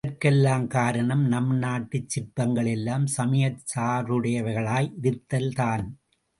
[0.03, 5.85] இதற்கெல்லாம் காரணம் நம் நாட்டுச் சிற்பங்கள் எல்லாம் சமயச் சார்புடையவைகளாய் இருத்தல் தான்.